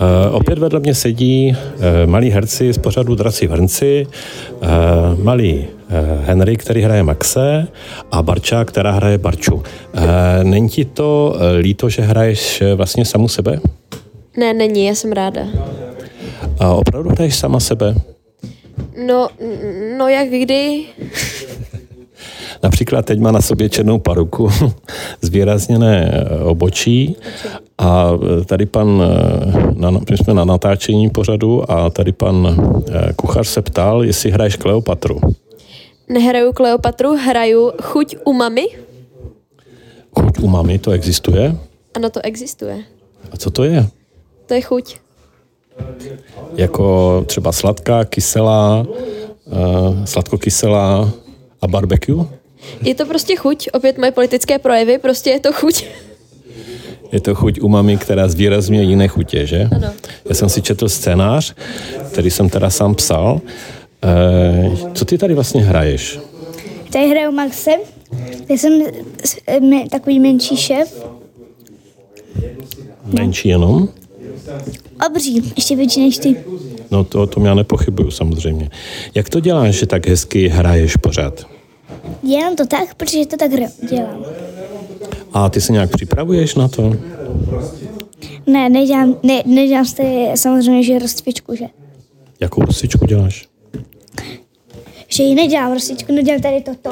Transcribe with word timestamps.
Uh, 0.00 0.34
opět 0.34 0.58
vedle 0.58 0.80
mě 0.80 0.94
sedí 0.94 1.56
uh, 1.56 2.10
malí 2.10 2.30
herci 2.30 2.72
z 2.72 2.78
pořadu 2.78 3.14
Draci 3.14 3.46
hrnci, 3.46 4.06
uh, 4.62 5.24
malý 5.24 5.66
Henry, 6.20 6.56
který 6.56 6.82
hraje 6.82 7.02
Maxe 7.02 7.68
a 8.12 8.22
Barča, 8.22 8.64
která 8.64 8.90
hraje 8.90 9.18
Barču. 9.18 9.62
Není 10.42 10.68
ti 10.68 10.84
to 10.84 11.36
líto, 11.60 11.88
že 11.88 12.02
hraješ 12.02 12.62
vlastně 12.74 13.04
samu 13.04 13.28
sebe? 13.28 13.60
Ne, 14.36 14.54
není, 14.54 14.86
já 14.86 14.94
jsem 14.94 15.12
ráda. 15.12 15.40
A 16.58 16.74
opravdu 16.74 17.10
hraješ 17.10 17.34
sama 17.34 17.60
sebe? 17.60 17.94
No, 19.06 19.28
no 19.98 20.08
jak 20.08 20.28
kdy? 20.28 20.84
Například 22.62 23.04
teď 23.04 23.20
má 23.20 23.32
na 23.32 23.40
sobě 23.40 23.68
černou 23.68 23.98
paruku, 23.98 24.50
zvýrazněné 25.22 26.24
obočí 26.42 27.16
a 27.78 28.10
tady 28.46 28.66
pan, 28.66 29.02
na, 29.78 29.90
my 29.90 30.16
jsme 30.16 30.34
na 30.34 30.44
natáčení 30.44 31.10
pořadu 31.10 31.70
a 31.70 31.90
tady 31.90 32.12
pan 32.12 32.56
kuchař 33.16 33.48
se 33.48 33.62
ptal, 33.62 34.04
jestli 34.04 34.30
hraješ 34.30 34.56
Kleopatru. 34.56 35.20
Nehraju 36.08 36.52
Kleopatru, 36.52 37.16
hraju 37.16 37.72
chuť 37.82 38.16
u 38.24 38.32
mami. 38.32 38.66
Chuť 40.20 40.38
u 40.38 40.48
mami, 40.48 40.78
to 40.78 40.90
existuje? 40.90 41.56
Ano, 41.94 42.10
to 42.10 42.20
existuje. 42.24 42.84
A 43.32 43.36
co 43.36 43.50
to 43.50 43.64
je? 43.64 43.86
To 44.46 44.54
je 44.54 44.60
chuť. 44.60 44.96
Jako 46.54 47.24
třeba 47.26 47.52
sladká, 47.52 48.04
kyselá, 48.04 48.86
uh, 49.46 50.04
sladkokyselá 50.04 51.10
a 51.60 51.66
barbecue? 51.66 52.26
Je 52.82 52.94
to 52.94 53.06
prostě 53.06 53.36
chuť, 53.36 53.68
opět 53.72 53.98
moje 53.98 54.12
politické 54.12 54.58
projevy, 54.58 54.98
prostě 54.98 55.30
je 55.30 55.40
to 55.40 55.52
chuť. 55.52 55.84
Je 57.12 57.20
to 57.20 57.34
chuť 57.34 57.60
umami, 57.60 57.96
která 57.96 58.28
zvýrazňuje 58.28 58.82
jiné 58.82 59.08
chutě, 59.08 59.46
že? 59.46 59.68
Ano. 59.76 59.88
Já 60.28 60.34
jsem 60.34 60.48
si 60.48 60.62
četl 60.62 60.88
scénář, 60.88 61.54
který 62.12 62.30
jsem 62.30 62.48
teda 62.48 62.70
sám 62.70 62.94
psal. 62.94 63.40
E, 64.02 64.70
co 64.94 65.04
ty 65.04 65.18
tady 65.18 65.34
vlastně 65.34 65.62
hraješ? 65.62 66.18
Tady 66.92 67.08
hraju 67.08 67.32
Maxe. 67.32 67.70
Já 68.48 68.56
jsem 68.56 68.82
takový 69.90 70.20
menší 70.20 70.56
šéf. 70.56 71.06
Menší 73.04 73.48
jenom? 73.48 73.88
Obří, 75.06 75.52
ještě 75.56 75.76
větší 75.76 76.00
než 76.00 76.18
ty. 76.18 76.36
No 76.90 77.04
to 77.04 77.22
o 77.22 77.26
tom 77.26 77.44
já 77.44 77.54
nepochybuju 77.54 78.10
samozřejmě. 78.10 78.70
Jak 79.14 79.28
to 79.28 79.40
děláš, 79.40 79.74
že 79.74 79.86
tak 79.86 80.08
hezky 80.08 80.48
hraješ 80.48 80.96
pořád? 80.96 81.46
Dělám 82.22 82.56
to 82.56 82.66
tak, 82.66 82.94
protože 82.94 83.26
to 83.26 83.36
tak 83.36 83.50
dělám. 83.90 84.24
A 85.32 85.48
ty 85.48 85.60
se 85.60 85.72
nějak 85.72 85.90
připravuješ 85.90 86.54
na 86.54 86.68
to? 86.68 86.92
Ne, 88.46 88.68
nedělám, 88.68 89.14
ne, 89.22 89.42
nedělám 89.46 89.84
si 89.84 90.26
samozřejmě, 90.34 90.82
že 90.82 90.98
rozcvičku, 90.98 91.54
že? 91.54 91.64
Jakou 92.40 92.60
rozcvičku 92.62 93.06
děláš? 93.06 93.46
Že 95.08 95.22
ji 95.22 95.34
nedělám 95.34 95.72
rozcvičku, 95.72 96.12
nedělám 96.12 96.40
tady 96.40 96.60
toto. 96.60 96.90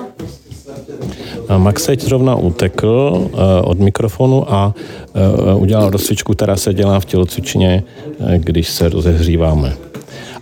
A 1.48 1.58
Max 1.58 1.86
teď 1.86 2.02
zrovna 2.02 2.34
utekl 2.34 3.28
uh, 3.32 3.40
od 3.64 3.78
mikrofonu 3.78 4.52
a 4.52 4.74
uh, 5.54 5.62
udělal 5.62 5.90
rozcvičku, 5.90 6.32
která 6.32 6.56
se 6.56 6.74
dělá 6.74 7.00
v 7.00 7.04
tělocvičně, 7.04 7.82
uh, 8.18 8.32
když 8.32 8.68
se 8.68 8.88
rozehříváme. 8.88 9.76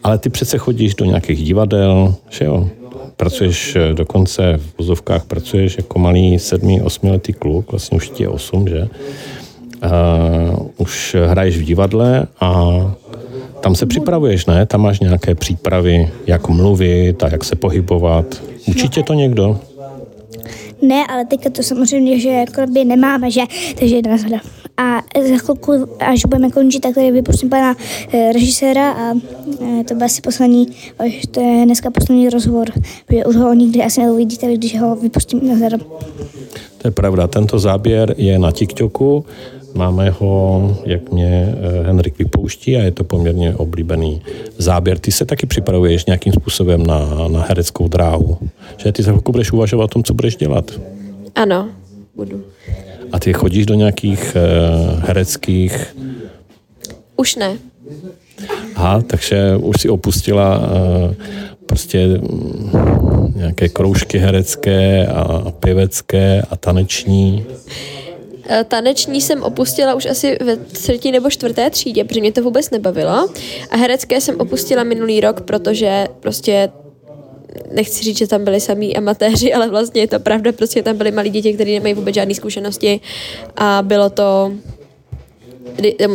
Ale 0.05 0.19
ty 0.19 0.31
přece 0.31 0.59
chodíš 0.59 0.95
do 0.95 1.05
nějakých 1.05 1.45
divadel, 1.45 2.15
že 2.31 2.45
jo? 2.45 2.69
Pracuješ 3.17 3.77
eh, 3.77 3.95
dokonce 3.95 4.57
v 4.57 4.79
vozovkách, 4.79 5.25
pracuješ 5.25 5.77
jako 5.77 5.99
malý 5.99 6.39
sedmi, 6.39 6.83
osmiletý 6.83 7.33
kluk, 7.33 7.71
vlastně 7.71 7.97
už 7.97 8.09
ti 8.11 8.23
je 8.23 8.29
osm, 8.29 8.69
že? 8.69 8.89
Uh, 9.85 10.69
už 10.77 11.17
hraješ 11.27 11.59
v 11.59 11.63
divadle 11.63 12.27
a 12.41 12.81
tam 13.61 13.75
se 13.75 13.87
připravuješ, 13.87 14.47
ne? 14.47 14.67
Tam 14.67 14.81
máš 14.81 15.01
nějaké 15.01 15.35
přípravy, 15.35 16.11
jak 16.27 16.49
mluvit 16.49 17.23
a 17.23 17.29
jak 17.33 17.45
se 17.45 17.57
pohybovat. 17.57 18.43
Učí 18.69 18.89
tě 18.89 19.03
to 19.03 19.15
někdo? 19.15 19.61
Ne, 20.83 21.07
ale 21.07 21.25
teďka 21.25 21.51
to 21.51 21.63
samozřejmě, 21.63 22.21
že 22.21 22.29
jako 22.29 22.67
by 22.67 22.85
nemáme, 22.85 23.31
že? 23.31 23.43
Takže 23.79 23.97
jedna 23.97 24.17
zhoda. 24.17 24.41
A 24.77 25.01
za 25.29 25.37
chvilku, 25.37 25.73
až 25.99 26.25
budeme 26.25 26.51
končit, 26.51 26.81
tak 26.81 26.95
tady 26.95 27.11
vypustím 27.11 27.51
pana 27.51 27.77
e, 28.13 28.33
režiséra 28.33 28.91
a 28.91 29.15
e, 29.81 29.85
to 29.85 29.95
bude 29.95 30.07
asi 30.07 30.21
poslední, 30.21 30.67
až 30.99 31.23
to 31.31 31.41
je 31.41 31.65
dneska 31.65 31.91
poslední 31.91 32.31
rozhovor, 32.31 32.67
protože 33.07 33.25
už 33.25 33.37
ho 33.37 33.55
nikdy 33.55 33.83
asi 33.83 34.01
neuvidíte, 34.01 34.55
když 34.55 34.81
ho 34.81 34.97
vypustím 34.97 35.49
na 35.49 35.59
zadu. 35.59 35.85
To 36.79 36.89
je 36.89 36.91
pravda, 36.91 37.27
tento 37.27 37.59
záběr 37.59 38.15
je 38.19 38.39
na 38.39 38.53
TikToku, 38.53 39.25
Máme 39.75 40.11
ho, 40.11 40.77
jak 40.85 41.13
mě 41.13 41.55
eh, 41.57 41.87
Henrik 41.87 42.19
vypouští 42.19 42.77
a 42.77 42.83
je 42.83 42.91
to 42.91 43.05
poměrně 43.05 43.55
oblíbený 43.55 44.23
záběr. 44.59 44.99
Ty 44.99 45.13
se 45.13 45.25
taky 45.25 45.47
připravuješ 45.47 46.07
nějakým 46.07 46.33
způsobem 46.33 46.87
na, 46.87 47.29
na 47.29 47.43
hereckou 47.43 47.89
dráhu. 47.89 48.39
Že 48.77 48.93
ty 48.93 49.03
za 49.03 49.11
chvilku 49.11 49.33
budeš 49.33 49.53
uvažovat 49.53 49.85
o 49.85 49.89
tom, 49.89 50.05
co 50.05 50.15
budeš 50.15 50.37
dělat. 50.37 50.81
Ano, 51.35 51.69
budu. 52.17 52.45
A 53.13 53.19
ty 53.19 53.33
chodíš 53.33 53.67
do 53.67 53.75
nějakých 53.75 54.37
uh, 54.37 55.03
hereckých... 55.03 55.97
Už 57.17 57.37
ne. 57.37 57.59
Aha, 58.75 59.03
takže 59.03 59.57
už 59.57 59.77
si 59.81 59.89
opustila 59.89 60.59
uh, 60.59 61.15
prostě 61.67 62.07
um, 62.07 63.33
nějaké 63.37 63.69
kroužky 63.69 64.19
herecké 64.19 65.07
a 65.07 65.51
pěvecké 65.51 66.43
a 66.51 66.57
taneční. 66.57 67.45
Eh, 68.47 68.65
taneční 68.65 69.21
jsem 69.21 69.43
opustila 69.43 69.95
už 69.95 70.07
asi 70.07 70.39
ve 70.45 70.57
třetí 70.57 71.13
nebo 71.13 71.31
čtvrté 71.31 71.71
třídě, 71.71 72.05
protože 72.05 72.21
mě 72.21 72.33
to 72.33 72.43
vůbec 72.43 72.71
nebavilo. 72.71 73.29
A 73.71 73.77
herecké 73.77 74.21
jsem 74.21 74.41
opustila 74.41 74.85
minulý 74.85 75.21
rok, 75.21 75.41
protože 75.41 76.07
prostě 76.21 76.69
nechci 77.73 78.05
říct, 78.05 78.19
že 78.19 78.27
tam 78.27 78.45
byli 78.45 78.61
samý 78.61 78.97
amatéři, 78.97 79.53
ale 79.55 79.71
vlastně 79.71 80.01
je 80.01 80.09
to 80.09 80.21
pravda, 80.21 80.53
prostě 80.53 80.83
tam 80.83 80.97
byly 80.97 81.13
malí 81.13 81.31
děti, 81.31 81.53
kteří 81.53 81.75
nemají 81.75 81.95
vůbec 81.95 82.15
žádné 82.15 82.35
zkušenosti 82.35 83.01
a 83.57 83.83
bylo 83.83 84.11
to 84.11 84.53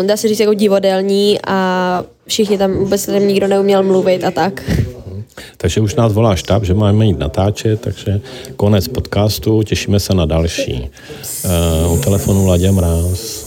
dá 0.06 0.18
se 0.18 0.28
říct 0.28 0.40
jako 0.40 0.54
divodelní 0.54 1.40
a 1.48 2.04
všichni 2.28 2.58
tam 2.58 2.74
vůbec 2.74 3.06
tam 3.06 3.28
nikdo 3.28 3.48
neuměl 3.48 3.84
mluvit 3.84 4.24
a 4.24 4.32
tak. 4.32 4.64
Takže 5.62 5.82
už 5.82 5.96
nás 5.96 6.14
volá 6.14 6.36
štáb, 6.36 6.64
že 6.64 6.74
máme 6.74 7.06
jít 7.06 7.20
natáčet, 7.20 7.82
takže 7.82 8.22
konec 8.56 8.88
podcastu, 8.88 9.64
těšíme 9.64 10.00
se 10.00 10.14
na 10.14 10.26
další. 10.26 10.90
Uh, 11.86 11.94
u 11.94 12.02
telefonu 12.02 12.48
Ladě 12.48 12.72
Mráz. 12.72 13.39